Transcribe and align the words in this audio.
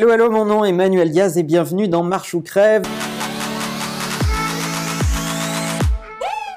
Hello, 0.00 0.12
hello, 0.12 0.30
mon 0.30 0.46
nom 0.46 0.64
est 0.64 0.70
Emmanuel 0.70 1.10
Diaz 1.10 1.36
et 1.36 1.42
bienvenue 1.42 1.86
dans 1.86 2.02
Marche 2.02 2.32
ou 2.32 2.40
Crève. 2.40 2.84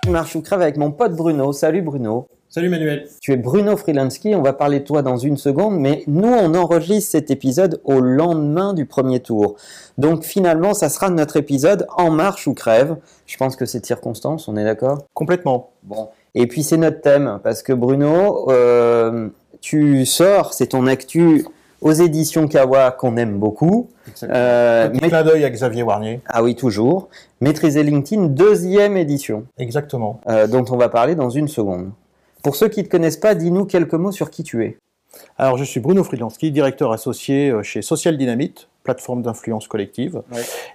Marche 0.07 0.37
ou 0.37 0.41
Crève 0.41 0.61
avec 0.61 0.77
mon 0.77 0.91
pote 0.91 1.13
Bruno. 1.13 1.51
Salut 1.51 1.81
Bruno. 1.81 2.25
Salut 2.47 2.69
Manuel. 2.69 3.05
Tu 3.19 3.33
es 3.33 3.35
Bruno 3.35 3.75
Frilansky, 3.75 4.33
on 4.33 4.41
va 4.41 4.53
parler 4.53 4.79
de 4.79 4.85
toi 4.85 5.01
dans 5.01 5.17
une 5.17 5.35
seconde, 5.35 5.77
mais 5.77 6.03
nous 6.07 6.29
on 6.29 6.55
enregistre 6.55 7.11
cet 7.11 7.31
épisode 7.31 7.81
au 7.83 7.99
lendemain 7.99 8.73
du 8.73 8.85
premier 8.85 9.19
tour. 9.19 9.57
Donc 9.97 10.23
finalement 10.23 10.73
ça 10.73 10.87
sera 10.87 11.09
notre 11.09 11.35
épisode 11.35 11.85
en 11.97 12.11
marche 12.11 12.47
ou 12.47 12.53
crève. 12.53 12.95
Je 13.25 13.35
pense 13.35 13.57
que 13.57 13.65
c'est 13.65 13.81
de 13.81 13.85
circonstance, 13.85 14.47
on 14.47 14.55
est 14.55 14.63
d'accord? 14.63 14.99
Complètement. 15.13 15.71
Bon. 15.83 16.07
Et 16.33 16.47
puis 16.47 16.63
c'est 16.63 16.77
notre 16.77 17.01
thème, 17.01 17.41
parce 17.43 17.61
que 17.61 17.73
Bruno, 17.73 18.49
euh, 18.49 19.27
tu 19.59 20.05
sors, 20.05 20.53
c'est 20.53 20.67
ton 20.67 20.87
actu 20.87 21.45
aux 21.83 21.91
éditions 21.91 22.47
Kawa 22.47 22.91
qu'on 22.91 23.17
aime 23.17 23.37
beaucoup. 23.37 23.89
Euh, 24.23 24.89
Petit 24.89 25.09
clin 25.09 25.23
d'œil 25.23 25.43
à 25.43 25.49
Xavier 25.49 25.83
Warnier. 25.83 26.21
Ah 26.27 26.41
oui, 26.41 26.55
toujours. 26.55 27.09
Maîtriser 27.41 27.83
LinkedIn, 27.83 28.27
deuxième 28.27 28.95
édition. 28.95 29.45
Exactement. 29.57 30.21
Euh, 30.27 30.47
dont 30.47 30.65
on 30.69 30.77
va 30.77 30.89
parler 30.89 31.13
dans 31.13 31.29
une 31.29 31.49
seconde. 31.49 31.91
Pour 32.41 32.55
ceux 32.55 32.69
qui 32.69 32.79
ne 32.79 32.85
te 32.85 32.89
connaissent 32.89 33.17
pas, 33.17 33.35
dis-nous 33.35 33.65
quelques 33.65 33.93
mots 33.93 34.13
sur 34.13 34.31
qui 34.31 34.43
tu 34.43 34.63
es. 34.63 34.77
Alors, 35.37 35.57
je 35.57 35.63
suis 35.63 35.79
Bruno 35.79 36.03
Friedlanski, 36.03 36.51
directeur 36.51 36.91
associé 36.91 37.49
euh, 37.49 37.63
chez 37.63 37.81
Social 37.81 38.17
Dynamite, 38.17 38.69
plateforme 38.83 39.21
d'influence 39.21 39.67
collective. 39.67 40.23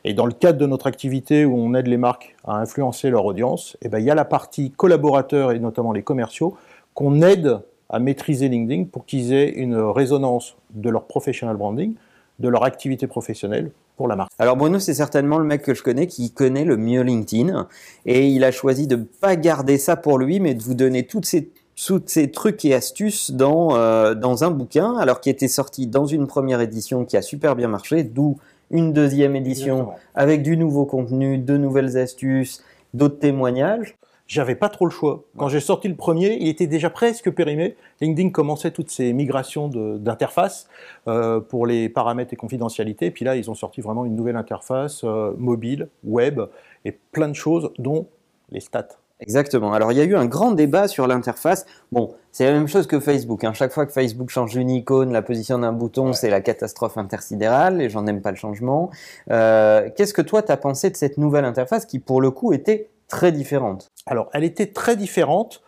Et 0.04 0.12
dans 0.12 0.26
le 0.26 0.32
cadre 0.32 0.58
de 0.58 0.66
notre 0.66 0.86
activité 0.86 1.44
où 1.44 1.56
on 1.56 1.74
aide 1.74 1.86
les 1.86 1.96
marques 1.96 2.36
à 2.46 2.56
influencer 2.56 3.08
leur 3.10 3.24
audience, 3.24 3.76
eh 3.82 3.88
ben, 3.88 3.98
il 3.98 4.04
y 4.04 4.10
a 4.10 4.14
la 4.14 4.24
partie 4.24 4.70
collaborateurs 4.70 5.52
et 5.52 5.58
notamment 5.58 5.92
les 5.92 6.02
commerciaux 6.02 6.56
qu'on 6.94 7.22
aide 7.22 7.60
à 7.90 7.98
maîtriser 7.98 8.48
LinkedIn 8.48 8.84
pour 8.84 9.06
qu'ils 9.06 9.32
aient 9.32 9.50
une 9.50 9.76
résonance 9.76 10.56
de 10.70 10.90
leur 10.90 11.04
professional 11.04 11.56
branding, 11.56 11.94
de 12.38 12.48
leur 12.48 12.64
activité 12.64 13.06
professionnelle 13.06 13.70
pour 13.96 14.08
la 14.08 14.16
marque. 14.16 14.30
Alors 14.38 14.56
Bruno, 14.56 14.78
c'est 14.78 14.94
certainement 14.94 15.38
le 15.38 15.44
mec 15.44 15.62
que 15.62 15.74
je 15.74 15.82
connais 15.82 16.06
qui 16.06 16.30
connaît 16.30 16.64
le 16.64 16.76
mieux 16.76 17.02
LinkedIn 17.02 17.66
et 18.06 18.28
il 18.28 18.44
a 18.44 18.52
choisi 18.52 18.86
de 18.86 18.96
ne 18.96 19.02
pas 19.02 19.36
garder 19.36 19.78
ça 19.78 19.96
pour 19.96 20.18
lui, 20.18 20.38
mais 20.40 20.54
de 20.54 20.62
vous 20.62 20.74
donner 20.74 21.04
toutes 21.04 21.26
ces 21.26 21.50
toutes 21.86 22.08
ces 22.08 22.30
trucs 22.32 22.64
et 22.64 22.74
astuces 22.74 23.30
dans, 23.30 23.76
euh, 23.76 24.14
dans 24.14 24.42
un 24.42 24.50
bouquin, 24.50 24.96
alors 24.96 25.20
qui 25.20 25.30
était 25.30 25.46
sorti 25.46 25.86
dans 25.86 26.06
une 26.06 26.26
première 26.26 26.60
édition 26.60 27.04
qui 27.04 27.16
a 27.16 27.22
super 27.22 27.54
bien 27.54 27.68
marché, 27.68 28.02
d'où 28.02 28.38
une 28.70 28.92
deuxième 28.92 29.36
édition 29.36 29.90
avec 30.14 30.42
du 30.42 30.56
nouveau 30.56 30.86
contenu, 30.86 31.38
de 31.38 31.56
nouvelles 31.56 31.96
astuces, 31.96 32.64
d'autres 32.94 33.20
témoignages. 33.20 33.96
J'avais 34.28 34.54
pas 34.54 34.68
trop 34.68 34.84
le 34.84 34.90
choix. 34.90 35.24
Quand 35.38 35.48
j'ai 35.48 35.58
sorti 35.58 35.88
le 35.88 35.96
premier, 35.96 36.36
il 36.38 36.48
était 36.48 36.66
déjà 36.66 36.90
presque 36.90 37.30
périmé. 37.30 37.76
LinkedIn 38.02 38.28
commençait 38.28 38.70
toutes 38.70 38.90
ces 38.90 39.14
migrations 39.14 39.68
d'interface 39.68 40.68
euh, 41.08 41.40
pour 41.40 41.66
les 41.66 41.88
paramètres 41.88 42.34
et 42.34 42.36
confidentialité. 42.36 43.10
Puis 43.10 43.24
là, 43.24 43.36
ils 43.36 43.50
ont 43.50 43.54
sorti 43.54 43.80
vraiment 43.80 44.04
une 44.04 44.14
nouvelle 44.14 44.36
interface 44.36 45.00
euh, 45.02 45.32
mobile, 45.38 45.88
web 46.04 46.42
et 46.84 46.92
plein 46.92 47.28
de 47.28 47.34
choses, 47.34 47.72
dont 47.78 48.06
les 48.50 48.60
stats. 48.60 48.98
Exactement. 49.20 49.72
Alors 49.72 49.92
il 49.92 49.98
y 49.98 50.00
a 50.00 50.04
eu 50.04 50.14
un 50.14 50.26
grand 50.26 50.52
débat 50.52 50.88
sur 50.88 51.06
l'interface. 51.06 51.64
Bon, 51.90 52.14
c'est 52.30 52.44
la 52.44 52.52
même 52.52 52.68
chose 52.68 52.86
que 52.86 53.00
Facebook. 53.00 53.44
Hein. 53.44 53.54
Chaque 53.54 53.72
fois 53.72 53.86
que 53.86 53.92
Facebook 53.92 54.28
change 54.28 54.54
une 54.54 54.70
icône, 54.70 55.10
la 55.10 55.22
position 55.22 55.58
d'un 55.58 55.72
bouton, 55.72 56.12
c'est 56.12 56.30
la 56.30 56.42
catastrophe 56.42 56.98
intersidérale. 56.98 57.78
Les 57.78 57.88
gens 57.88 58.02
n'aiment 58.02 58.22
pas 58.22 58.30
le 58.30 58.36
changement. 58.36 58.90
Euh, 59.30 59.88
Qu'est-ce 59.96 60.14
que 60.14 60.22
toi, 60.22 60.42
tu 60.42 60.52
as 60.52 60.56
pensé 60.58 60.90
de 60.90 60.96
cette 60.96 61.16
nouvelle 61.16 61.46
interface 61.46 61.86
qui, 61.86 61.98
pour 61.98 62.20
le 62.20 62.30
coup, 62.30 62.52
était 62.52 62.90
très 63.08 63.32
différente 63.32 63.88
Alors, 64.06 64.28
elle 64.32 64.44
était 64.44 64.66
très 64.66 64.96
différente. 64.96 65.62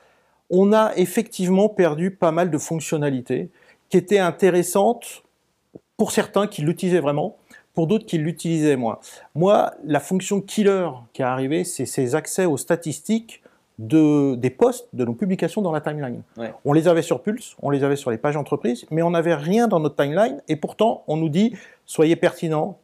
On 0.50 0.72
a 0.72 0.92
effectivement 0.96 1.68
perdu 1.68 2.10
pas 2.10 2.32
mal 2.32 2.50
de 2.50 2.58
fonctionnalités 2.58 3.50
qui 3.88 3.96
étaient 3.96 4.18
intéressantes 4.18 5.22
pour 5.96 6.12
certains 6.12 6.46
qui 6.46 6.62
l'utilisaient 6.62 7.00
vraiment 7.00 7.36
pour 7.74 7.86
d'autres 7.86 8.06
qui 8.06 8.18
l'utilisaient 8.18 8.76
moins. 8.76 8.98
Moi, 9.34 9.72
la 9.84 10.00
fonction 10.00 10.40
killer 10.40 10.88
qui 11.12 11.22
est 11.22 11.24
arrivée, 11.24 11.64
c'est 11.64 11.86
ces 11.86 12.14
accès 12.14 12.44
aux 12.44 12.56
statistiques 12.56 13.42
de, 13.78 14.34
des 14.34 14.50
posts, 14.50 14.88
de 14.92 15.04
nos 15.04 15.14
publications 15.14 15.62
dans 15.62 15.72
la 15.72 15.80
timeline. 15.80 16.22
On 16.64 16.72
les 16.72 16.88
avait 16.88 17.02
sur 17.02 17.22
Pulse, 17.22 17.56
on 17.62 17.70
les 17.70 17.82
avait 17.82 17.96
sur 17.96 18.10
les 18.10 18.18
pages 18.18 18.36
entreprises, 18.36 18.84
mais 18.90 19.02
on 19.02 19.10
n'avait 19.10 19.34
rien 19.34 19.68
dans 19.68 19.80
notre 19.80 19.96
timeline, 19.96 20.42
et 20.48 20.56
pourtant 20.56 21.04
on 21.06 21.16
nous 21.16 21.30
dit 21.30 21.56
soyez 21.86 22.16
pertinents, 22.16 22.78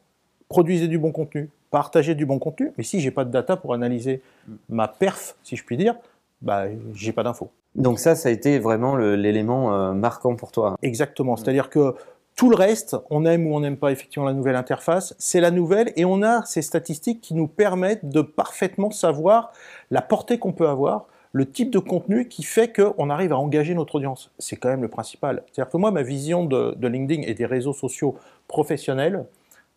produisez 0.49 0.89
du 0.89 0.99
bon 0.99 1.13
contenu, 1.13 1.51
partagez 1.71 2.15
du 2.15 2.27
bon 2.27 2.39
contenu, 2.39 2.73
mais 2.77 2.85
si 2.85 3.01
j'ai 3.01 3.11
pas 3.11 3.25
de 3.25 3.31
data 3.31 3.57
pour 3.57 3.75
analyser 3.75 4.23
ma 4.69 4.89
perf, 4.89 5.37
si 5.43 5.57
je 5.57 5.65
puis 5.65 5.77
dire, 5.77 5.97
bah, 6.43 6.67
j'ai 6.95 7.13
pas 7.13 7.23
d'infos. 7.23 7.51
Donc 7.75 7.99
ça, 7.99 8.15
ça 8.15 8.29
a 8.29 8.33
été 8.33 8.59
vraiment 8.59 8.97
l'élément 8.97 9.75
euh, 9.75 9.93
marquant 9.93 10.35
pour 10.35 10.53
toi. 10.53 10.77
Exactement. 10.83 11.37
C'est-à-dire 11.37 11.69
que 11.69 11.95
tout 12.35 12.51
le 12.51 12.57
reste, 12.57 12.97
on 13.11 13.25
aime 13.25 13.47
ou 13.47 13.55
on 13.55 13.61
n'aime 13.61 13.77
pas 13.77 13.93
effectivement 13.93 14.27
la 14.27 14.35
nouvelle 14.35 14.57
interface, 14.57 15.15
c'est 15.19 15.41
la 15.41 15.51
nouvelle 15.51 15.93
et 15.97 16.05
on 16.05 16.23
a 16.23 16.45
ces 16.45 16.63
statistiques 16.63 17.21
qui 17.21 17.35
nous 17.35 17.49
permettent 17.49 18.09
de 18.09 18.21
parfaitement 18.21 18.91
savoir 18.91 19.53
la 19.91 20.03
portée 20.03 20.39
qu'on 20.39 20.53
peut 20.53 20.69
avoir, 20.69 21.07
le 21.33 21.51
type 21.51 21.71
de 21.71 21.79
contenu 21.79 22.29
qui 22.29 22.43
fait 22.43 22.73
qu'on 22.73 23.11
arrive 23.11 23.33
à 23.33 23.39
engager 23.39 23.75
notre 23.75 23.97
audience. 23.97 24.31
C'est 24.39 24.57
quand 24.57 24.69
même 24.69 24.83
le 24.83 24.89
principal. 24.89 25.43
C'est-à-dire 25.47 25.71
que 25.71 25.77
moi, 25.77 25.91
ma 25.91 26.03
vision 26.03 26.45
de, 26.45 26.75
de 26.77 26.89
LinkedIn 26.89 27.23
et 27.23 27.35
des 27.35 27.47
réseaux 27.47 27.75
sociaux 27.75 28.17
professionnels, 28.49 29.27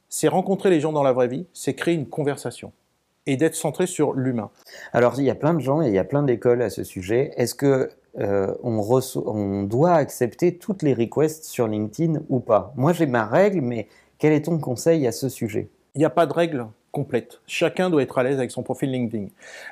c'est 0.09 0.27
rencontrer 0.27 0.69
les 0.69 0.79
gens 0.79 0.91
dans 0.91 1.03
la 1.03 1.13
vraie 1.13 1.27
vie, 1.27 1.45
c'est 1.53 1.73
créer 1.75 1.95
une 1.95 2.07
conversation 2.07 2.71
et 3.29 3.37
d'être 3.37 3.55
centré 3.55 3.85
sur 3.85 4.13
l'humain. 4.13 4.49
Alors, 4.91 5.13
il 5.19 5.23
y 5.23 5.29
a 5.29 5.35
plein 5.35 5.53
de 5.53 5.59
gens 5.59 5.83
et 5.83 5.87
il 5.87 5.93
y 5.93 5.99
a 5.99 6.03
plein 6.03 6.23
d'écoles 6.23 6.63
à 6.63 6.71
ce 6.71 6.83
sujet. 6.83 7.31
Est-ce 7.37 7.53
que 7.53 7.89
euh, 8.17 8.53
on, 8.63 9.63
doit 9.63 9.93
accepter 9.93 10.57
toutes 10.57 10.81
les 10.81 10.95
requests 10.95 11.45
sur 11.45 11.67
LinkedIn 11.67 12.21
ou 12.29 12.39
pas? 12.39 12.73
Moi, 12.75 12.91
j'ai 12.91 13.05
ma 13.05 13.25
règle, 13.25 13.61
mais 13.61 13.87
quel 14.17 14.33
est 14.33 14.45
ton 14.45 14.57
conseil 14.57 15.05
à 15.05 15.11
ce 15.11 15.29
sujet? 15.29 15.69
Il 15.93 15.99
n'y 15.99 16.05
a 16.05 16.09
pas 16.09 16.25
de 16.25 16.33
règle 16.33 16.65
complète. 16.91 17.41
Chacun 17.45 17.91
doit 17.91 18.01
être 18.01 18.17
à 18.17 18.23
l'aise 18.23 18.39
avec 18.39 18.49
son 18.49 18.63
profil 18.63 18.91
LinkedIn. 18.91 19.27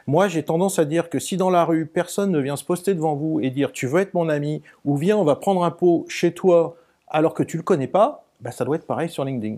Moi, 0.06 0.28
j'ai 0.28 0.44
tendance 0.44 0.78
à 0.78 0.86
dire 0.86 1.10
que 1.10 1.18
si 1.18 1.36
dans 1.36 1.50
la 1.50 1.66
rue, 1.66 1.88
personne 1.88 2.30
ne 2.30 2.40
vient 2.40 2.58
se 2.58 2.64
poster 2.64 2.94
devant 2.94 3.16
vous 3.16 3.40
et 3.42 3.50
dire 3.50 3.72
tu 3.72 3.88
veux 3.88 4.02
être 4.02 4.14
mon 4.14 4.30
ami 4.30 4.62
ou 4.86 4.98
viens, 4.98 5.18
on 5.18 5.24
va 5.24 5.36
prendre 5.36 5.64
un 5.64 5.72
pot 5.72 6.06
chez 6.10 6.32
toi 6.32 6.76
alors 7.08 7.34
que 7.34 7.42
tu 7.42 7.58
le 7.58 7.64
connais 7.64 7.88
pas, 7.88 8.26
bah, 8.42 8.52
ça 8.52 8.66
doit 8.66 8.76
être 8.76 8.86
pareil 8.86 9.10
sur 9.10 9.26
LinkedIn. 9.26 9.58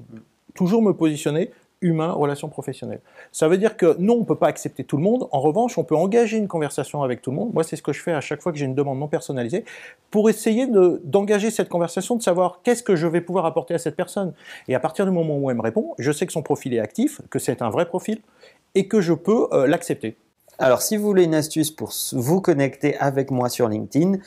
Toujours 0.60 0.82
me 0.82 0.92
positionner 0.92 1.52
humain, 1.80 2.12
relation 2.12 2.50
professionnelle. 2.50 3.00
Ça 3.32 3.48
veut 3.48 3.58
dire 3.58 3.78
que 3.78 3.96
non, 3.98 4.16
on 4.16 4.20
ne 4.20 4.26
peut 4.26 4.36
pas 4.36 4.48
accepter 4.48 4.84
tout 4.84 4.98
le 4.98 5.04
monde. 5.04 5.30
En 5.32 5.40
revanche, 5.40 5.78
on 5.78 5.86
peut 5.86 5.96
engager 5.96 6.36
une 6.36 6.50
conversation 6.50 7.02
avec 7.02 7.22
tout 7.22 7.32
le 7.32 7.38
monde. 7.38 7.54
Moi, 7.54 7.64
c'est 7.64 7.78
ce 7.78 7.82
que 7.82 7.94
je 7.94 8.02
fais 8.02 8.12
à 8.12 8.20
chaque 8.20 8.42
fois 8.42 8.52
que 8.52 8.58
j'ai 8.58 8.66
une 8.66 8.76
demande 8.76 9.00
non 9.00 9.08
personnalisée, 9.08 9.64
pour 10.12 10.30
essayer 10.30 10.68
d'engager 10.68 11.50
cette 11.50 11.70
conversation, 11.70 12.18
de 12.18 12.22
savoir 12.22 12.60
qu'est-ce 12.62 12.84
que 12.84 12.98
je 12.98 13.08
vais 13.08 13.22
pouvoir 13.22 13.46
apporter 13.46 13.74
à 13.74 13.78
cette 13.78 13.96
personne. 13.96 14.34
Et 14.68 14.76
à 14.76 14.82
partir 14.82 15.06
du 15.06 15.12
moment 15.12 15.38
où 15.38 15.50
elle 15.50 15.56
me 15.56 15.62
répond, 15.62 15.96
je 15.98 16.12
sais 16.12 16.26
que 16.26 16.34
son 16.34 16.42
profil 16.42 16.74
est 16.74 16.80
actif, 16.80 17.22
que 17.30 17.40
c'est 17.40 17.62
un 17.62 17.70
vrai 17.70 17.86
profil, 17.86 18.20
et 18.76 18.90
que 18.90 19.00
je 19.00 19.14
peux 19.14 19.48
euh, 19.54 19.66
l'accepter. 19.66 20.18
Alors, 20.58 20.82
si 20.82 20.98
vous 20.98 21.06
voulez 21.06 21.24
une 21.24 21.36
astuce 21.36 21.72
pour 21.72 21.94
vous 22.12 22.42
connecter 22.42 22.98
avec 22.98 23.32
moi 23.32 23.48
sur 23.48 23.70
LinkedIn, 23.70 24.18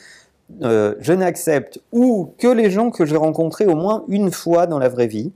euh, 0.63 0.95
je 0.99 1.13
n'accepte 1.13 1.79
ou 1.91 2.33
que 2.39 2.47
les 2.47 2.71
gens 2.71 2.89
que 2.89 3.05
j'ai 3.05 3.17
rencontrés 3.17 3.67
au 3.67 3.75
moins 3.75 4.03
une 4.07 4.31
fois 4.31 4.65
dans 4.65 4.79
la 4.79 4.89
vraie 4.89 5.05
vie, 5.05 5.31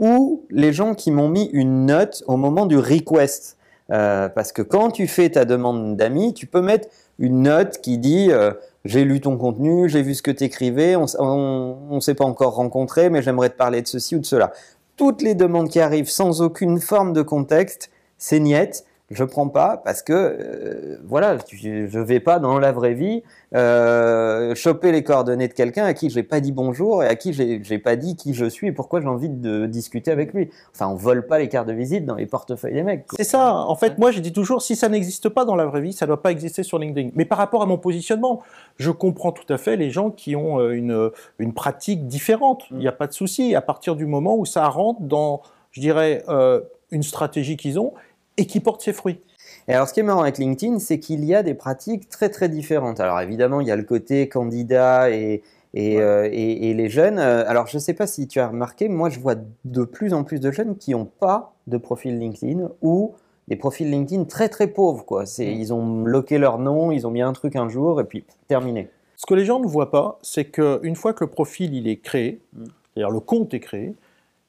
ou 0.00 0.46
les 0.50 0.72
gens 0.72 0.94
qui 0.94 1.12
m'ont 1.12 1.28
mis 1.28 1.48
une 1.52 1.86
note 1.86 2.24
au 2.26 2.36
moment 2.36 2.66
du 2.66 2.76
request. 2.76 3.56
Euh, 3.92 4.28
parce 4.28 4.52
que 4.52 4.62
quand 4.62 4.90
tu 4.90 5.06
fais 5.06 5.30
ta 5.30 5.44
demande 5.44 5.96
d'amis, 5.96 6.32
tu 6.32 6.46
peux 6.46 6.62
mettre 6.62 6.88
une 7.18 7.42
note 7.42 7.80
qui 7.80 7.98
dit 7.98 8.28
euh, 8.30 8.52
j'ai 8.84 9.04
lu 9.04 9.20
ton 9.20 9.36
contenu, 9.36 9.88
j'ai 9.88 10.02
vu 10.02 10.14
ce 10.14 10.22
que 10.22 10.30
tu 10.30 10.44
écrivais, 10.44 10.96
on 10.96 11.76
ne 11.90 12.00
s'est 12.00 12.14
pas 12.14 12.24
encore 12.24 12.54
rencontré, 12.54 13.10
mais 13.10 13.20
j'aimerais 13.20 13.50
te 13.50 13.56
parler 13.56 13.82
de 13.82 13.86
ceci 13.86 14.16
ou 14.16 14.20
de 14.20 14.26
cela. 14.26 14.52
Toutes 14.96 15.22
les 15.22 15.34
demandes 15.34 15.68
qui 15.68 15.80
arrivent 15.80 16.08
sans 16.08 16.40
aucune 16.40 16.80
forme 16.80 17.12
de 17.12 17.22
contexte, 17.22 17.90
c'est 18.16 18.40
niette 18.40 18.84
je 19.10 19.24
prends 19.24 19.48
pas 19.48 19.76
parce 19.76 20.02
que 20.02 20.12
euh, 20.12 20.98
voilà, 21.04 21.36
je 21.50 21.98
vais 21.98 22.20
pas 22.20 22.38
dans 22.38 22.58
la 22.58 22.70
vraie 22.70 22.94
vie 22.94 23.22
euh, 23.54 24.54
choper 24.54 24.92
les 24.92 25.02
coordonnées 25.02 25.48
de 25.48 25.52
quelqu'un 25.52 25.84
à 25.84 25.94
qui 25.94 26.10
j'ai 26.10 26.22
pas 26.22 26.38
dit 26.38 26.52
bonjour 26.52 27.02
et 27.02 27.08
à 27.08 27.16
qui 27.16 27.32
j'ai 27.32 27.78
pas 27.78 27.96
dit 27.96 28.14
qui 28.14 28.34
je 28.34 28.46
suis 28.46 28.68
et 28.68 28.72
pourquoi 28.72 29.00
j'ai 29.00 29.08
envie 29.08 29.28
de 29.28 29.66
discuter 29.66 30.12
avec 30.12 30.32
lui. 30.32 30.50
Enfin, 30.72 30.86
on 30.86 30.94
vole 30.94 31.26
pas 31.26 31.40
les 31.40 31.48
cartes 31.48 31.66
de 31.66 31.72
visite 31.72 32.06
dans 32.06 32.14
les 32.14 32.26
portefeuilles 32.26 32.74
des 32.74 32.84
mecs. 32.84 33.06
C'est 33.16 33.24
ça. 33.24 33.54
En 33.54 33.74
fait, 33.74 33.98
moi, 33.98 34.12
j'ai 34.12 34.20
dit 34.20 34.32
toujours, 34.32 34.62
si 34.62 34.76
ça 34.76 34.88
n'existe 34.88 35.28
pas 35.28 35.44
dans 35.44 35.56
la 35.56 35.66
vraie 35.66 35.80
vie, 35.80 35.92
ça 35.92 36.06
doit 36.06 36.22
pas 36.22 36.30
exister 36.30 36.62
sur 36.62 36.78
LinkedIn. 36.78 37.10
Mais 37.16 37.24
par 37.24 37.38
rapport 37.38 37.62
à 37.62 37.66
mon 37.66 37.78
positionnement, 37.78 38.42
je 38.76 38.92
comprends 38.92 39.32
tout 39.32 39.52
à 39.52 39.58
fait 39.58 39.76
les 39.76 39.90
gens 39.90 40.10
qui 40.10 40.36
ont 40.36 40.60
euh, 40.60 40.70
une, 40.70 41.10
une 41.40 41.52
pratique 41.52 42.06
différente. 42.06 42.64
Il 42.70 42.78
n'y 42.78 42.88
a 42.88 42.92
pas 42.92 43.08
de 43.08 43.12
souci. 43.12 43.56
À 43.56 43.60
partir 43.60 43.96
du 43.96 44.06
moment 44.06 44.36
où 44.36 44.44
ça 44.44 44.68
rentre 44.68 45.00
dans, 45.00 45.42
je 45.72 45.80
dirais, 45.80 46.22
euh, 46.28 46.60
une 46.92 47.02
stratégie 47.02 47.56
qu'ils 47.56 47.78
ont 47.78 47.92
et 48.40 48.46
qui 48.46 48.60
porte 48.60 48.82
ses 48.82 48.92
fruits. 48.92 49.20
Et 49.68 49.74
alors, 49.74 49.86
ce 49.86 49.92
qui 49.92 50.00
est 50.00 50.04
marrant 50.04 50.22
avec 50.22 50.38
LinkedIn, 50.38 50.78
c'est 50.78 50.98
qu'il 50.98 51.24
y 51.24 51.34
a 51.34 51.42
des 51.42 51.54
pratiques 51.54 52.08
très 52.08 52.30
très 52.30 52.48
différentes. 52.48 52.98
Alors, 52.98 53.20
évidemment, 53.20 53.60
il 53.60 53.68
y 53.68 53.70
a 53.70 53.76
le 53.76 53.82
côté 53.82 54.28
candidat 54.28 55.10
et, 55.10 55.42
et, 55.74 56.00
euh, 56.00 56.28
et, 56.32 56.72
les 56.74 56.88
jeunes. 56.88 57.18
Euh, 57.18 57.44
alors, 57.46 57.66
je 57.66 57.76
ne 57.76 57.80
sais 57.80 57.94
pas 57.94 58.06
si 58.06 58.26
tu 58.26 58.40
as 58.40 58.48
remarqué, 58.48 58.88
moi, 58.88 59.10
je 59.10 59.20
vois 59.20 59.36
de 59.64 59.84
plus 59.84 60.14
en 60.14 60.24
plus 60.24 60.40
de 60.40 60.50
jeunes 60.50 60.76
qui 60.76 60.92
n'ont 60.92 61.04
pas 61.04 61.54
de 61.66 61.76
profil 61.76 62.18
LinkedIn 62.18 62.70
ou 62.82 63.14
des 63.48 63.56
profils 63.56 63.88
LinkedIn 63.88 64.24
très 64.24 64.48
très 64.48 64.68
pauvres. 64.68 65.04
Quoi. 65.04 65.24
Mm. 65.24 65.42
Ils 65.42 65.74
ont 65.74 66.02
bloqué 66.02 66.38
leur 66.38 66.58
nom, 66.58 66.90
ils 66.90 67.06
ont 67.06 67.10
mis 67.10 67.22
un 67.22 67.32
truc 67.32 67.54
un 67.54 67.68
jour 67.68 68.00
et 68.00 68.04
puis 68.04 68.24
terminé. 68.48 68.88
Ce 69.16 69.26
que 69.26 69.34
les 69.34 69.44
gens 69.44 69.60
ne 69.60 69.66
voient 69.66 69.90
pas, 69.90 70.18
c'est 70.22 70.46
qu'une 70.46 70.96
fois 70.96 71.12
que 71.12 71.24
le 71.24 71.30
profil 71.30 71.74
il 71.74 71.86
est 71.86 71.98
créé, 71.98 72.40
mm. 72.54 72.64
c'est-à-dire 72.64 73.10
le 73.10 73.20
compte 73.20 73.52
est 73.52 73.60
créé, 73.60 73.94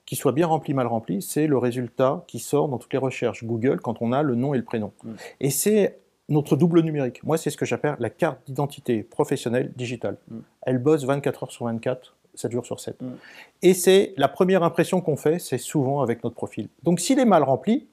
qu'il 0.06 0.18
soit 0.18 0.32
bien 0.32 0.48
rempli, 0.48 0.74
mal 0.74 0.88
rempli, 0.88 1.22
c'est 1.22 1.48
le 1.48 1.58
résultat 1.58 2.24
qui 2.28 2.40
sort 2.40 2.68
dans 2.68 2.78
toutes 2.78 2.94
les 2.94 3.00
recherches 3.00 3.44
Google 3.44 3.80
quand 3.80 4.02
on 4.02 4.12
a 4.12 4.24
le 4.24 4.36
nom 4.36 4.54
et 4.54 4.58
le 4.58 4.64
prénom. 4.64 4.92
Mm. 5.04 5.12
Et 5.40 5.50
c'est 5.50 6.00
notre 6.30 6.56
double 6.56 6.82
numérique. 6.82 7.24
Moi, 7.24 7.38
c'est 7.38 7.50
ce 7.50 7.58
que 7.58 7.66
j'appelle 7.66 7.96
la 8.00 8.10
carte 8.10 8.40
d'identité 8.46 9.04
professionnelle 9.04 9.72
digitale. 9.76 10.18
Mm. 10.30 10.40
Elle 10.64 10.78
bosse 10.80 11.04
24 11.04 11.44
heures 11.44 11.52
sur 11.52 11.66
24, 11.66 12.16
7 12.34 12.52
jours 12.52 12.66
sur 12.66 12.80
7. 12.80 13.02
Mm. 13.02 13.10
Et 13.62 13.74
c'est 13.74 14.14
la 14.18 14.28
première 14.28 14.64
impression 14.64 15.02
qu'on 15.02 15.18
fait, 15.18 15.40
c'est 15.40 15.58
souvent 15.58 16.02
avec 16.02 16.24
notre 16.24 16.36
profil. 16.36 16.70
Donc 16.84 17.00
s'il 17.00 17.20
est 17.20 17.26
mal 17.26 17.44
rempli, 17.44 17.88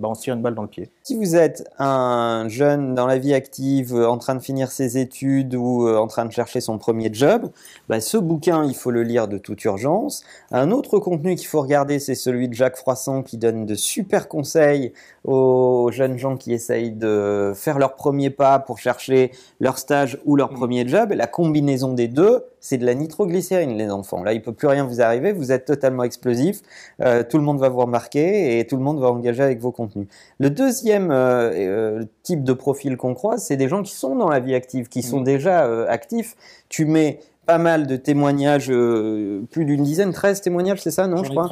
ben, 0.00 0.08
on 0.08 0.14
se 0.14 0.22
tire 0.22 0.34
une 0.34 0.42
balle 0.42 0.54
dans 0.54 0.62
le 0.62 0.68
pied. 0.68 0.90
Si 1.02 1.16
vous 1.16 1.36
êtes 1.36 1.68
un 1.78 2.46
jeune 2.48 2.94
dans 2.94 3.06
la 3.06 3.18
vie 3.18 3.34
active, 3.34 3.94
euh, 3.94 4.08
en 4.08 4.18
train 4.18 4.34
de 4.34 4.40
finir 4.40 4.70
ses 4.70 4.98
études 4.98 5.54
ou 5.54 5.86
euh, 5.86 5.98
en 5.98 6.06
train 6.06 6.24
de 6.24 6.32
chercher 6.32 6.60
son 6.60 6.78
premier 6.78 7.10
job, 7.12 7.50
bah, 7.88 8.00
ce 8.00 8.16
bouquin, 8.16 8.64
il 8.64 8.74
faut 8.74 8.90
le 8.90 9.02
lire 9.02 9.28
de 9.28 9.38
toute 9.38 9.62
urgence. 9.64 10.24
Un 10.50 10.70
autre 10.70 10.98
contenu 10.98 11.34
qu'il 11.34 11.46
faut 11.46 11.60
regarder, 11.60 11.98
c'est 11.98 12.14
celui 12.14 12.48
de 12.48 12.54
Jacques 12.54 12.76
Froissant 12.76 13.22
qui 13.22 13.36
donne 13.36 13.66
de 13.66 13.74
super 13.74 14.28
conseils 14.28 14.92
aux 15.24 15.90
jeunes 15.92 16.16
gens 16.16 16.36
qui 16.36 16.52
essayent 16.52 16.92
de 16.92 17.52
faire 17.54 17.78
leur 17.78 17.94
premier 17.94 18.30
pas 18.30 18.58
pour 18.58 18.78
chercher 18.78 19.32
leur 19.60 19.78
stage 19.78 20.18
ou 20.24 20.36
leur 20.36 20.48
premier 20.48 20.88
job. 20.88 21.12
Et 21.12 21.16
la 21.16 21.26
combinaison 21.26 21.92
des 21.92 22.08
deux, 22.08 22.44
c'est 22.60 22.78
de 22.78 22.86
la 22.86 22.94
nitroglycérine, 22.94 23.76
les 23.76 23.90
enfants. 23.90 24.22
Là, 24.22 24.32
il 24.32 24.42
peut 24.42 24.52
plus 24.52 24.68
rien 24.68 24.84
vous 24.84 25.00
arriver, 25.00 25.32
vous 25.32 25.52
êtes 25.52 25.64
totalement 25.64 26.04
explosif, 26.04 26.60
euh, 27.00 27.22
tout 27.28 27.38
le 27.38 27.42
monde 27.42 27.58
va 27.58 27.68
vous 27.68 27.80
remarquer 27.80 28.58
et 28.58 28.66
tout 28.66 28.76
le 28.76 28.82
monde 28.82 29.00
va 29.00 29.08
engager 29.08 29.42
avec 29.42 29.60
vos 29.60 29.72
contenus. 29.72 29.89
Le 30.38 30.50
deuxième 30.50 31.10
euh, 31.10 31.50
euh, 31.52 32.04
type 32.22 32.44
de 32.44 32.52
profil 32.52 32.96
qu'on 32.96 33.14
croise, 33.14 33.42
c'est 33.44 33.56
des 33.56 33.68
gens 33.68 33.82
qui 33.82 33.94
sont 33.94 34.16
dans 34.16 34.28
la 34.28 34.40
vie 34.40 34.54
active, 34.54 34.88
qui 34.88 35.02
sont 35.02 35.20
Mm. 35.20 35.24
déjà 35.24 35.64
euh, 35.66 35.86
actifs. 35.88 36.36
Tu 36.68 36.84
mets 36.84 37.20
pas 37.46 37.58
mal 37.58 37.88
de 37.88 37.96
témoignages, 37.96 38.70
euh, 38.70 39.40
plus 39.50 39.64
d'une 39.64 39.82
dizaine, 39.82 40.12
13 40.12 40.40
témoignages, 40.40 40.80
c'est 40.82 40.92
ça, 40.92 41.08
non, 41.08 41.24
je 41.24 41.30
crois 41.30 41.48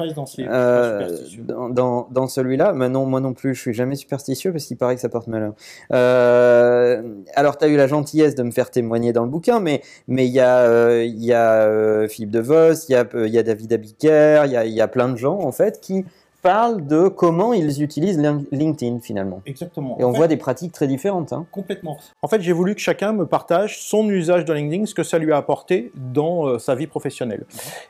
euh, 0.49 1.09
dans, 1.39 1.67
dans, 1.67 2.07
dans 2.09 2.27
celui-là, 2.27 2.71
mais 2.71 2.87
non, 2.87 3.05
moi 3.05 3.19
non 3.19 3.33
plus, 3.33 3.53
je 3.53 3.59
suis 3.59 3.73
jamais 3.73 3.95
superstitieux 3.95 4.53
parce 4.53 4.63
qu'il 4.63 4.77
paraît 4.77 4.95
que 4.95 5.01
ça 5.01 5.09
porte 5.09 5.27
malheur. 5.27 5.55
Euh, 5.91 7.01
alors, 7.35 7.57
tu 7.57 7.65
as 7.65 7.67
eu 7.67 7.75
la 7.75 7.87
gentillesse 7.87 8.35
de 8.35 8.43
me 8.43 8.51
faire 8.51 8.71
témoigner 8.71 9.11
dans 9.11 9.23
le 9.23 9.29
bouquin, 9.29 9.59
mais 9.59 9.81
mais 10.07 10.25
il 10.25 10.31
y 10.31 10.39
a 10.39 11.03
il 11.03 11.23
y 11.25 11.33
a 11.33 12.07
Philippe 12.07 12.31
De 12.31 12.39
Vos, 12.39 12.73
il 12.87 12.93
y 12.93 12.95
a 12.95 13.05
y 13.27 13.37
a 13.37 13.43
David 13.43 13.73
Abiker, 13.73 14.43
il 14.45 14.51
y 14.51 14.57
a 14.57 14.65
il 14.65 14.73
y 14.73 14.81
a 14.81 14.87
plein 14.87 15.09
de 15.09 15.17
gens 15.17 15.39
en 15.39 15.51
fait 15.51 15.81
qui 15.81 16.05
parlent 16.41 16.85
de 16.85 17.07
comment 17.07 17.53
ils 17.53 17.81
utilisent 17.83 18.17
Lin- 18.19 18.43
LinkedIn 18.51 18.99
finalement. 18.99 19.41
Exactement. 19.45 19.97
Et 19.99 20.03
on 20.03 20.09
En 20.09 20.11
fait, 20.11 20.17
voit 20.17 20.27
des 20.27 20.37
pratiques 20.37 20.71
très 20.71 20.87
différentes. 20.87 21.33
Hein. 21.33 21.45
Complètement. 21.51 21.97
En 22.21 22.27
fait, 22.27 22.41
j'ai 22.41 22.51
voulu 22.53 22.75
que 22.75 22.81
chacun 22.81 23.11
me 23.13 23.25
partage 23.25 23.81
son 23.81 24.07
usage 24.09 24.45
de 24.45 24.53
LinkedIn, 24.53 24.85
ce 24.85 24.93
que 24.93 25.03
ça 25.03 25.17
lui 25.19 25.31
a 25.33 25.37
apporté 25.37 25.91
dans 25.95 26.47
euh, 26.47 26.59
sa 26.59 26.75
vie 26.75 26.87
professionnelle. 26.87 27.45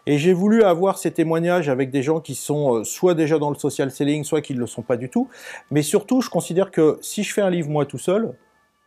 Et 0.05 0.17
j'ai 0.17 0.33
voulu 0.33 0.63
avoir 0.63 0.97
ces 0.97 1.11
témoignages 1.11 1.69
avec 1.69 1.91
des 1.91 2.01
gens 2.03 2.19
qui 2.19 2.35
sont 2.35 2.75
euh, 2.77 2.83
soit 2.83 3.13
déjà 3.15 3.37
dans 3.39 3.49
le 3.49 3.55
social 3.57 3.91
selling, 3.91 4.23
soit 4.23 4.41
qui 4.41 4.53
ne 4.53 4.59
le 4.59 4.67
sont 4.67 4.81
pas 4.81 4.97
du 4.97 5.09
tout. 5.09 5.27
Mais 5.71 5.81
surtout, 5.81 6.21
je 6.21 6.29
considère 6.29 6.71
que 6.71 6.97
si 7.01 7.23
je 7.23 7.33
fais 7.33 7.41
un 7.41 7.49
livre 7.49 7.69
moi 7.69 7.85
tout 7.85 7.97
seul, 7.97 8.33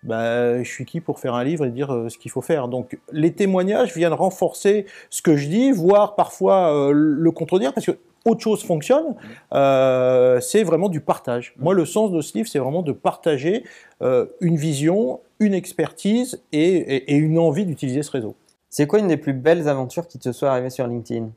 bah, 0.02 0.60
je 0.62 0.68
suis 0.68 0.84
qui 0.84 1.00
pour 1.00 1.20
faire 1.20 1.34
un 1.34 1.44
livre 1.44 1.64
et 1.64 1.70
dire 1.70 1.94
euh, 1.94 2.08
ce 2.08 2.18
qu'il 2.18 2.30
faut 2.32 2.40
faire. 2.40 2.66
Donc, 2.66 2.98
les 3.12 3.32
témoignages 3.32 3.94
viennent 3.94 4.12
renforcer 4.12 4.86
ce 5.10 5.22
que 5.22 5.36
je 5.36 5.46
dis, 5.48 5.70
voire 5.70 6.16
parfois 6.16 6.74
euh, 6.74 6.92
le 6.92 7.30
contredire, 7.30 7.72
parce 7.72 7.86
que 7.86 7.92
autre 8.24 8.40
chose 8.40 8.62
fonctionne. 8.64 9.14
Euh, 9.52 10.40
c'est 10.40 10.62
vraiment 10.62 10.88
du 10.88 11.00
partage. 11.00 11.54
Moi, 11.58 11.74
le 11.74 11.84
sens 11.84 12.10
de 12.12 12.20
ce 12.20 12.34
livre, 12.36 12.48
c'est 12.48 12.58
vraiment 12.58 12.82
de 12.82 12.92
partager 12.92 13.64
euh, 14.02 14.26
une 14.40 14.56
vision, 14.56 15.20
une 15.40 15.54
expertise 15.54 16.40
et, 16.52 16.62
et- 16.62 17.12
et 17.12 17.16
une 17.16 17.38
envie 17.38 17.66
d'utiliser 17.66 18.02
ce 18.02 18.10
réseau. 18.10 18.34
C'est 18.70 18.86
quoi 18.86 18.98
une 19.00 19.08
des 19.08 19.16
plus 19.16 19.32
belles 19.34 19.68
aventures 19.68 20.06
qui 20.06 20.18
te 20.18 20.32
soit 20.32 20.50
arrivée 20.50 20.70
sur 20.70 20.86
LinkedIn? 20.86 21.28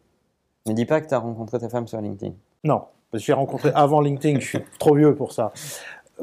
Ne 0.67 0.73
dis 0.73 0.85
pas 0.85 1.01
que 1.01 1.07
tu 1.07 1.13
as 1.13 1.19
rencontré 1.19 1.59
ta 1.59 1.69
femme 1.69 1.87
sur 1.87 1.99
LinkedIn. 2.01 2.33
Non, 2.63 2.83
parce 3.11 3.21
que 3.23 3.27
j'ai 3.27 3.33
rencontré 3.33 3.71
avant 3.75 4.01
LinkedIn, 4.01 4.39
je 4.39 4.47
suis 4.47 4.59
trop 4.79 4.95
vieux 4.95 5.13
pour 5.15 5.31
ça. 5.31 5.51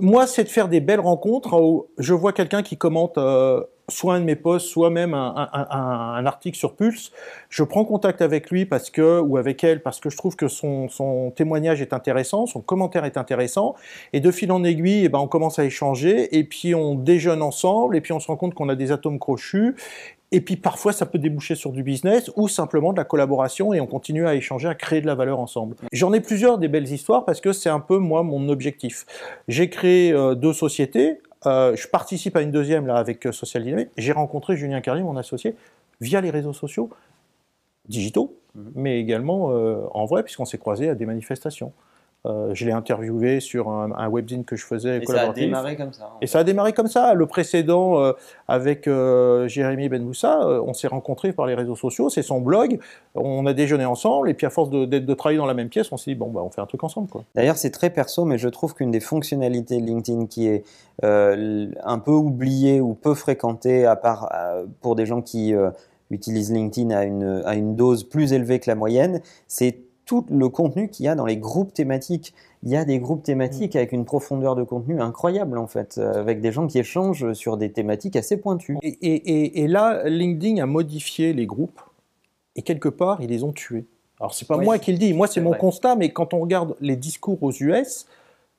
Moi, 0.01 0.27
c'est 0.27 0.45
de 0.45 0.49
faire 0.49 0.69
des 0.69 0.81
belles 0.81 1.01
rencontres 1.01 1.61
où 1.61 1.87
je 1.99 2.15
vois 2.15 2.33
quelqu'un 2.33 2.63
qui 2.63 2.77
commente 2.79 3.19
euh, 3.19 3.63
soit 3.89 4.15
un 4.15 4.21
de 4.21 4.25
mes 4.25 4.37
posts, 4.37 4.67
soit 4.67 4.91
même 4.91 5.15
un, 5.15 6.27
article 6.27 6.57
sur 6.57 6.75
Pulse. 6.75 7.13
Je 7.49 7.63
prends 7.63 7.85
contact 7.85 8.23
avec 8.23 8.51
lui 8.51 8.65
parce 8.65 8.91
que, 8.91 9.21
ou 9.21 9.37
avec 9.37 9.65
elle 9.65 9.83
parce 9.83 10.01
que 10.01 10.11
je 10.11 10.17
trouve 10.17 10.37
que 10.37 10.49
son, 10.49 10.89
son 10.89 11.31
témoignage 11.31 11.83
est 11.83 11.93
intéressant, 11.93 12.47
son 12.47 12.61
commentaire 12.61 13.05
est 13.05 13.17
intéressant. 13.17 13.75
Et 14.13 14.21
de 14.21 14.31
fil 14.31 14.53
en 14.53 14.65
aiguille, 14.65 15.05
eh 15.05 15.09
ben, 15.09 15.19
on 15.19 15.29
commence 15.29 15.59
à 15.59 15.65
échanger 15.65 16.37
et 16.37 16.45
puis 16.45 16.75
on 16.75 16.95
déjeune 16.95 17.43
ensemble 17.43 17.97
et 17.97 18.01
puis 18.01 18.13
on 18.13 18.21
se 18.21 18.29
rend 18.29 18.37
compte 18.37 18.55
qu'on 18.55 18.69
a 18.69 18.75
des 18.75 18.93
atomes 18.93 19.19
crochus. 19.19 19.75
Et 20.35 20.41
puis 20.41 20.57
parfois, 20.57 20.95
ça 20.95 21.05
peut 21.05 21.19
déboucher 21.19 21.55
sur 21.55 21.73
du 21.73 21.83
business 21.83 22.31
ou 22.37 22.49
simplement 22.49 22.93
de 22.93 22.97
la 22.97 23.05
collaboration 23.05 23.75
et 23.75 23.81
on 23.81 23.87
continue 23.87 24.27
à 24.27 24.35
échanger, 24.35 24.67
à 24.67 24.75
créer 24.75 25.03
de 25.03 25.07
la 25.07 25.15
valeur 25.15 25.39
ensemble. 25.39 25.77
J'en 25.93 26.13
ai 26.15 26.21
plusieurs 26.21 26.57
des 26.57 26.69
belles 26.69 26.91
histoires 26.91 27.27
parce 27.27 27.41
que 27.43 27.53
c'est 27.53 27.69
un 27.69 27.81
peu 27.81 27.99
moi 27.99 28.23
mon 28.23 28.49
objectif. 28.49 29.05
J'ai 29.47 29.69
créé 29.69 30.11
euh, 30.13 30.35
deux 30.35 30.55
sociétés. 30.55 31.19
Euh, 31.47 31.75
je 31.77 31.89
participe 31.89 32.37
à 32.37 32.43
une 32.43 32.51
deuxième 32.51 32.87
là 32.87 32.97
avec 32.97 33.27
euh, 33.27 33.33
Social 33.33 33.63
Dynamic. 33.65 33.89
J'ai 33.97 34.13
rencontré 34.13 34.57
Julien 34.57 34.81
Carlier, 34.81 35.03
mon 35.03 35.17
associé, 35.17 35.57
via 36.01 36.21
les 36.21 36.31
réseaux 36.31 36.53
sociaux 36.53 36.91
digitaux, 37.89 38.37
Mhm. 38.55 38.73
mais 38.75 39.01
également 39.01 39.51
euh, 39.53 39.87
en 39.93 40.05
vrai 40.05 40.23
puisqu'on 40.23 40.45
s'est 40.45 40.59
croisés 40.59 40.89
à 40.89 40.95
des 40.95 41.07
manifestations. 41.07 41.73
Euh, 42.25 42.55
je 42.55 42.65
l'ai 42.65 42.71
interviewé 42.73 43.41
sur 43.41 43.69
un, 43.69 43.91
un 43.97 44.09
webzine 44.09 44.45
que 44.45 44.55
je 44.55 44.65
faisais 44.65 44.99
Et 45.03 45.07
ça 45.07 45.23
a 45.23 45.33
démarré 45.33 45.75
comme 45.75 45.93
ça. 45.93 46.13
Et 46.21 46.29
ça 46.29 46.39
a 46.39 46.45
démarré 46.45 46.73
comme 46.73 46.87
ça. 46.87 47.15
Le 47.15 47.27
précédent, 47.27 47.99
euh, 48.01 48.13
avec 48.47 48.87
euh, 48.87 49.49
Jérémy 49.49 49.89
Benmoussa, 49.89 50.41
euh, 50.45 50.63
on 50.65 50.73
s'est 50.73 50.87
rencontrés 50.87 51.33
par 51.33 51.47
les 51.47 51.55
réseaux 51.57 51.75
sociaux, 51.75 52.11
c'est 52.11 52.23
son 52.23 52.41
blog, 52.41 52.79
on 53.17 53.45
a 53.47 53.53
déjeuné 53.53 53.85
ensemble, 53.85 54.31
et 54.31 54.35
puis 54.35 54.47
à 54.47 54.51
force 54.51 54.71
de, 54.71 54.85
de- 54.85 55.01
de 55.01 55.15
travailler 55.15 55.39
dans 55.39 55.47
la 55.47 55.55
même 55.55 55.69
pièce, 55.69 55.91
on 55.91 55.97
s'est 55.97 56.13
dit, 56.13 56.15
bon, 56.15 56.29
bah, 56.31 56.43
on 56.45 56.51
fait 56.51 56.61
un 56.61 56.67
truc 56.67 56.85
ensemble. 56.85 57.09
Quoi. 57.09 57.25
D'ailleurs, 57.35 57.57
c'est 57.57 57.73
très 57.73 57.91
perso, 57.91 58.25
mais 58.25 58.39
je 58.39 58.49
trouve 58.49 58.75
qu'une 58.75 58.93
des 58.93 59.01
fonctionnalités 59.01 59.81
de 59.81 59.85
LinkedIn 59.87 60.27
qui 60.27 60.47
est 60.47 60.63
euh, 61.03 61.67
un 61.83 61.99
peu 61.99 62.13
oubliée 62.13 62.81
ou 62.81 62.95
peu 62.95 63.15
fréquentée, 63.15 63.85
à 63.85 63.97
part 63.97 64.31
euh, 64.33 64.65
pour 64.81 64.95
des 64.95 65.07
gens 65.07 65.23
qui 65.23 65.55
euh, 65.55 65.71
utilisent 66.11 66.53
LinkedIn 66.53 66.91
à 66.95 67.03
une, 67.03 67.43
à 67.45 67.55
une 67.57 67.75
dose 67.75 68.05
plus 68.05 68.33
élevée 68.33 68.61
que 68.61 68.71
la 68.71 68.77
moyenne, 68.77 69.21
c'est 69.49 69.79
tout 70.13 70.27
le 70.31 70.51
contenu 70.51 70.91
qu'il 70.91 71.07
y 71.07 71.09
a 71.09 71.15
dans 71.15 71.25
les 71.25 71.39
groupes 71.39 71.73
thématiques. 71.73 72.35
Il 72.65 72.69
y 72.69 72.77
a 72.77 72.85
des 72.85 72.99
groupes 72.99 73.23
thématiques 73.23 73.77
avec 73.77 73.93
une 73.93 74.05
profondeur 74.05 74.55
de 74.57 74.63
contenu 74.63 75.01
incroyable, 75.01 75.57
en 75.57 75.67
fait, 75.67 75.97
euh, 75.97 76.13
avec 76.21 76.43
des 76.43 76.53
gens 76.53 76.67
qui 76.67 76.79
échangent 76.79 77.33
sur 77.33 77.57
des 77.57 77.73
thématiques 77.73 78.15
assez 78.17 78.37
pointues. 78.37 78.77
Et, 78.83 78.89
et- 79.01 79.15
et- 79.15 79.63
et 79.63 79.69
là, 79.69 80.07
LinkedIn 80.07 80.63
a 80.63 80.67
modifié 80.67 81.33
les 81.33 81.47
groupes, 81.47 81.81
et 82.57 82.63
quelque 82.63 82.91
part, 82.91 83.23
ils 83.23 83.31
les 83.31 83.43
ont 83.43 83.53
tués. 83.53 83.87
Alors, 84.21 84.35
c'est 84.35 84.47
pas 84.47 84.59
moi 84.59 84.79
qui 84.79 84.93
le 84.93 84.99
dis, 84.99 85.15
moi, 85.15 85.29
c'est 85.29 85.41
mon 85.41 85.51
vrai. 85.51 85.59
constat, 85.59 85.97
mais 85.97 86.11
quand 86.11 86.35
on 86.35 86.41
regarde 86.41 86.77
les 86.83 86.97
discours 86.97 87.43
aux 87.43 87.53
US, 87.53 88.07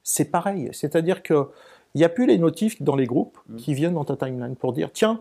c'est 0.02 0.26
pareil. 0.32 0.70
C'est-à-dire 0.74 1.22
que 1.22 1.50
il 1.94 2.00
n'y 2.00 2.04
a 2.04 2.10
plus 2.10 2.26
les 2.26 2.40
notifs 2.40 2.82
dans 2.82 2.96
les 2.96 3.06
groupes 3.06 3.38
Mm. 3.48 3.56
qui 3.58 3.76
viennent 3.76 3.94
dans 3.94 4.06
ta 4.06 4.16
timeline 4.18 4.56
pour 4.56 4.74
dire 4.74 4.90
tiens, 4.92 5.20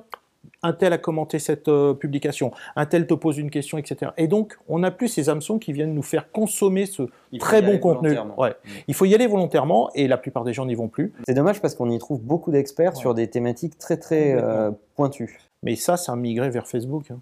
un 0.63 0.73
tel 0.73 0.93
a 0.93 0.99
commenté 0.99 1.39
cette 1.39 1.69
euh, 1.69 1.93
publication, 1.95 2.53
un 2.77 2.87
tel 2.87 3.07
te 3.07 3.15
pose 3.15 3.39
une 3.39 3.51
question, 3.51 3.79
etc. 3.79 4.13
Et 4.17 4.29
donc, 4.29 4.57
on 4.69 4.79
n'a 4.81 4.91
plus 4.91 5.09
ces 5.09 5.29
hameçons 5.29 5.59
qui 5.59 5.73
viennent 5.73 5.95
nous 5.95 6.03
faire 6.03 6.31
consommer 6.31 6.87
ce 6.87 7.03
très 7.39 7.63
bon 7.63 7.79
contenu. 7.79 8.17
Ouais. 8.37 8.51
Mm. 8.51 8.69
Il 8.89 8.95
faut 8.95 9.05
y 9.05 9.15
aller 9.15 9.27
volontairement, 9.27 9.91
et 9.95 10.07
la 10.09 10.19
plupart 10.19 10.45
des 10.45 10.53
gens 10.53 10.67
n'y 10.67 10.75
vont 10.75 10.89
plus. 10.89 11.13
C'est 11.27 11.35
dommage 11.35 11.61
parce 11.61 11.75
qu'on 11.75 11.91
y 11.91 11.99
trouve 11.99 12.21
beaucoup 12.23 12.51
d'experts 12.53 12.93
Ouais. 12.95 13.01
sur 13.01 13.15
des 13.15 13.29
thématiques 13.29 13.79
très 13.79 13.97
très 13.97 14.35
euh, 14.35 14.71
pointues. 14.97 15.39
Mais 15.63 15.77
ça, 15.77 15.97
ça 15.97 16.13
a 16.13 16.17
migré 16.17 16.51
vers 16.51 16.67
Facebook. 16.67 17.11
hein. 17.11 17.21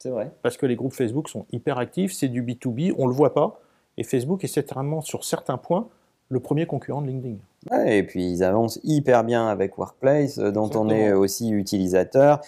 C'est 0.00 0.10
vrai. 0.10 0.30
parce 0.42 0.56
que 0.56 0.64
les 0.66 0.76
groupes 0.76 0.92
Facebook 0.92 1.28
sont 1.28 1.44
hyper 1.50 1.78
actifs, 1.78 2.12
c'est 2.12 2.28
du 2.28 2.42
B2B, 2.44 2.94
on 2.98 3.04
ne 3.06 3.08
le 3.10 3.14
voit 3.16 3.34
pas, 3.34 3.60
et 3.96 4.04
Facebook 4.04 4.44
est 4.44 4.48
certainement 4.48 5.00
sur 5.00 5.24
certains 5.24 5.56
points 5.58 5.88
le 6.30 6.40
premier 6.40 6.66
concurrent 6.66 7.02
de 7.02 7.06
LinkedIn. 7.08 7.36
Ouais, 7.70 7.98
et 7.98 8.02
puis 8.02 8.30
ils 8.30 8.44
avancent 8.44 8.78
hyper 8.84 9.24
bien 9.24 9.48
avec 9.48 9.78
Workplace, 9.78 10.38
euh, 10.38 10.50
dont 10.50 10.70
on 10.74 10.88
est 10.90 11.12
aussi 11.12 11.50
utilisateur. 11.50 12.40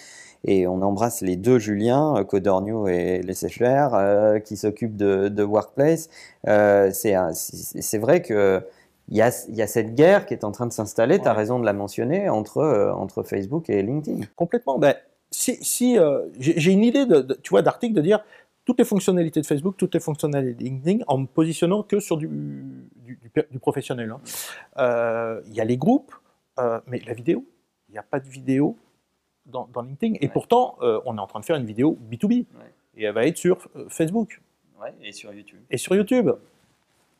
Et 0.43 0.65
on 0.65 0.81
embrasse 0.81 1.21
les 1.21 1.35
deux 1.35 1.59
Julien, 1.59 2.15
euh, 2.17 2.23
Codornio 2.23 2.87
et 2.87 3.21
Les 3.21 3.33
Séchères, 3.35 3.93
euh, 3.93 4.39
qui 4.39 4.57
s'occupent 4.57 4.95
de, 4.97 5.27
de 5.27 5.43
Workplace. 5.43 6.09
Euh, 6.47 6.89
c'est 6.91 7.97
vrai 7.99 8.21
que 8.21 8.61
il 9.09 9.17
y 9.17 9.21
a, 9.21 9.29
il 9.49 9.55
y 9.55 9.61
a 9.61 9.67
cette 9.67 9.93
guerre 9.93 10.25
qui 10.25 10.33
est 10.33 10.43
en 10.45 10.51
train 10.51 10.65
de 10.67 10.71
s'installer, 10.73 11.19
tu 11.19 11.27
as 11.27 11.31
Ouais. 11.31 11.37
raison 11.37 11.59
de 11.59 11.65
la 11.65 11.73
mentionner, 11.73 12.29
entre, 12.29 12.59
euh, 12.59 12.93
entre 12.93 13.23
Facebook 13.23 13.69
et 13.69 13.81
LinkedIn. 13.83 14.21
Complètement. 14.35 14.79
Ben, 14.79 14.95
si 15.31 15.57
si 15.61 15.97
euh, 15.99 16.21
j'ai 16.39 16.53
j'ai 16.59 16.71
une 16.71 16.83
idée 16.83 17.05
de, 17.05 17.19
de- 17.21 17.33
tu 17.41 17.49
vois, 17.49 17.61
d'article 17.61 17.93
de 17.93 18.01
dire 18.01 18.23
toutes 18.65 18.79
les 18.79 18.85
fonctionnalités 18.85 19.41
de 19.41 19.45
Facebook, 19.45 19.75
toutes 19.77 19.93
les 19.95 19.99
fonctionnalités 19.99 20.53
de 20.53 20.63
LinkedIn, 20.63 21.03
en 21.07 21.17
me 21.19 21.25
positionnant 21.25 21.83
que 21.83 21.99
sur 21.99 22.15
du, 22.17 22.29
du, 23.51 23.59
professionnel. 23.59 24.11
hein. 24.11 24.21
Euh, 24.77 25.41
Il 25.47 25.53
y 25.55 25.61
a 25.61 25.65
les 25.65 25.77
groupes, 25.77 26.13
euh, 26.59 26.79
mais 26.87 26.99
la 27.05 27.13
vidéo, 27.13 27.45
il 27.89 27.93
n'y 27.93 27.97
a 27.97 28.03
pas 28.03 28.19
de 28.19 28.27
vidéo 28.27 28.77
dans, 29.45 29.67
dans 29.73 29.81
LinkedIn. 29.81 30.15
Et 30.21 30.25
Ouais. 30.27 30.31
pourtant, 30.31 30.75
euh, 30.81 30.99
on 31.05 31.17
est 31.17 31.21
en 31.21 31.27
train 31.27 31.39
de 31.39 31.45
faire 31.45 31.55
une 31.57 31.65
vidéo 31.65 31.97
B2B. 32.09 32.31
Ouais. 32.33 32.45
Et 32.97 33.03
elle 33.05 33.13
va 33.13 33.25
être 33.25 33.37
sur 33.37 33.67
Facebook 33.89 34.41
Ouais, 34.81 34.93
et 35.03 35.11
sur 35.11 35.31
YouTube. 35.33 35.59
et 35.69 35.77
sur 35.77 35.95
YouTube. 35.95 36.31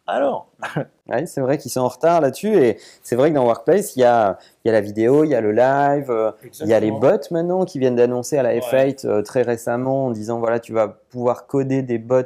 Alors, 0.08 0.50
Ouais, 1.08 1.26
c'est 1.28 1.42
vrai 1.42 1.58
qu'ils 1.58 1.72
sont 1.72 1.82
en 1.82 1.88
retard 1.88 2.20
là-dessus. 2.22 2.54
Et 2.56 2.78
c'est 3.04 3.16
vrai 3.16 3.30
que 3.30 3.36
dans 3.36 3.46
Workplace, 3.46 3.96
il 3.96 4.00
y 4.00 4.04
a, 4.04 4.38
il 4.64 4.68
y 4.68 4.70
a 4.70 4.74
la 4.74 4.82
vidéo, 4.82 5.24
il 5.24 5.30
y 5.30 5.36
a 5.36 5.42
le 5.42 5.52
live, 5.52 6.34
Il 6.62 6.68
y 6.68 6.74
a 6.74 6.80
les 6.80 6.92
bots 6.92 7.20
maintenant 7.30 7.66
qui 7.66 7.78
viennent 7.80 7.96
d'annoncer 7.96 8.38
à 8.38 8.44
la 8.44 8.50
Ouais. 8.54 8.60
F8 8.62 9.06
euh, 9.06 9.22
très 9.22 9.44
récemment 9.44 10.08
en 10.08 10.12
disant 10.12 10.40
voilà, 10.40 10.60
tu 10.60 10.74
vas 10.74 10.88
pouvoir 10.88 11.46
coder 11.48 11.82
des 11.84 12.00
bots 12.00 12.24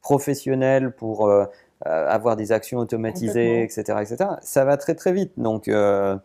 professionnels 0.00 0.92
pour 0.92 1.28
euh, 1.28 1.44
avoir 1.86 2.36
des 2.36 2.52
actions 2.52 2.78
automatisées, 2.78 3.62
etc., 3.62 3.98
etc. 4.00 4.30
Ça 4.42 4.64
va 4.64 4.76
très 4.76 4.94
très 4.94 5.12
vite. 5.12 5.32
Donc 5.36 5.68
euh, 5.68 6.16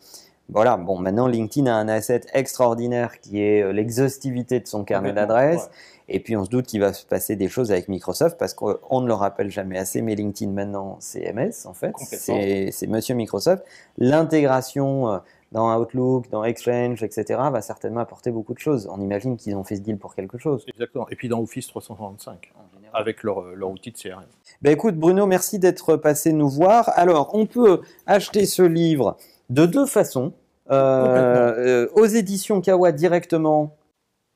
voilà, 0.49 0.77
bon, 0.77 0.99
maintenant 0.99 1.27
LinkedIn 1.27 1.71
a 1.71 1.75
un 1.75 1.87
asset 1.87 2.21
extraordinaire 2.33 3.19
qui 3.19 3.41
est 3.41 3.63
euh, 3.63 3.71
l'exhaustivité 3.71 4.59
de 4.59 4.67
son 4.67 4.83
carnet 4.83 5.13
d'adresses. 5.13 5.63
ouais. 5.63 5.69
Et 6.07 6.19
puis 6.19 6.37
on 6.37 6.45
se 6.45 6.51
doute 6.51 6.67
qu'il 6.67 6.81
va 6.81 6.93
se 6.93 7.03
passer 7.03 7.35
des 7.35 7.47
choses 7.47 7.71
avec 7.71 7.89
Microsoft 7.89 8.37
parce 8.37 8.53
qu'on 8.53 9.01
ne 9.01 9.07
le 9.07 9.13
rappelle 9.13 9.49
jamais 9.49 9.79
assez, 9.79 10.03
mais 10.03 10.13
LinkedIn 10.13 10.51
maintenant 10.51 10.97
c'est 10.99 11.33
MS 11.33 11.65
en 11.65 11.73
fait, 11.73 11.95
c'est 11.97 12.87
Monsieur 12.87 13.15
Microsoft. 13.15 13.63
L'intégration 13.97 15.09
euh, 15.09 15.17
dans 15.51 15.75
Outlook, 15.79 16.29
dans 16.29 16.43
Exchange, 16.43 17.01
etc. 17.01 17.39
va 17.51 17.61
certainement 17.61 18.01
apporter 18.01 18.29
beaucoup 18.29 18.53
de 18.53 18.59
choses. 18.59 18.87
On 18.91 19.01
imagine 19.01 19.35
qu'ils 19.37 19.55
ont 19.55 19.63
fait 19.63 19.77
ce 19.77 19.81
deal 19.81 19.97
pour 19.97 20.13
quelque 20.13 20.37
chose. 20.37 20.63
Exactement. 20.67 21.07
Et 21.09 21.15
puis 21.15 21.27
dans 21.27 21.41
Office 21.41 21.67
365, 21.67 22.51
en 22.55 22.59
général. 22.59 22.64
Avec 22.95 23.23
leur, 23.23 23.41
leur 23.55 23.69
outil 23.69 23.91
de 23.91 23.97
CRM. 23.97 24.25
Ben 24.61 24.71
écoute 24.71 24.95
Bruno, 24.95 25.25
merci 25.25 25.59
d'être 25.59 25.97
passé 25.97 26.33
nous 26.33 26.49
voir. 26.49 26.91
Alors 26.95 27.31
on 27.33 27.45
peut 27.45 27.81
acheter 28.05 28.45
ce 28.45 28.61
livre 28.61 29.17
de 29.49 29.65
deux 29.65 29.85
façons. 29.85 30.33
Euh, 30.71 31.85
euh, 31.85 31.87
aux 31.93 32.05
éditions 32.05 32.59
Kawa 32.59 32.91
directement, 32.91 33.77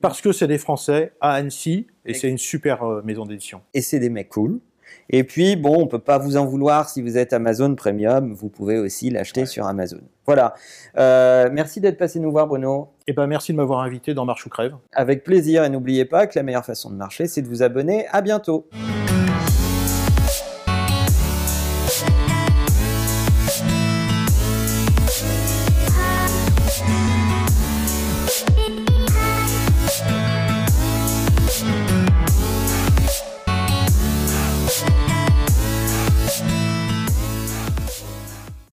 Parce 0.01 0.21
que 0.21 0.31
c'est 0.31 0.47
des 0.47 0.59
Français 0.59 1.13
à 1.21 1.33
Annecy, 1.33 1.87
et 2.05 2.13
c'est 2.13 2.29
une 2.29 2.37
super 2.37 2.83
euh, 2.83 3.01
maison 3.03 3.25
d'édition. 3.25 3.61
et 3.73 3.81
c'est 3.81 3.99
des 3.99 4.09
mecs 4.09 4.29
cool. 4.29 4.59
Et 5.09 5.23
puis, 5.23 5.55
bon, 5.55 5.75
on 5.79 5.87
peut 5.87 5.99
pas 5.99 6.17
vous 6.17 6.37
en 6.37 6.45
vouloir 6.45 6.89
si 6.89 7.01
vous 7.01 7.17
êtes 7.17 7.33
Amazon 7.33 7.73
Premium, 7.75 8.33
vous 8.33 8.49
pouvez 8.49 8.77
aussi 8.77 9.09
l'acheter 9.09 9.41
Ouais. 9.41 9.45
sur 9.47 9.65
Amazon. 9.65 9.99
Voilà. 10.25 10.53
Euh, 10.97 11.49
merci 11.51 11.81
d'être 11.81 11.97
passé 11.97 12.19
nous 12.19 12.31
voir, 12.31 12.45
Bruno. 12.47 12.89
Et 13.07 13.13
ben 13.13 13.25
merci 13.25 13.51
de 13.51 13.57
m'avoir 13.57 13.79
invité 13.81 14.13
dans 14.13 14.25
Marche 14.25 14.45
ou 14.45 14.49
Crève. 14.49 14.75
Avec 14.93 15.23
plaisir, 15.23 15.63
et 15.63 15.69
n'oubliez 15.69 16.05
pas 16.05 16.27
que 16.27 16.37
la 16.37 16.43
meilleure 16.43 16.65
façon 16.65 16.91
de 16.91 16.95
marcher, 16.95 17.25
c'est 17.27 17.41
de 17.41 17.47
vous 17.47 17.63
abonner. 17.63 18.05
À 18.11 18.21
bientôt. 18.21 18.67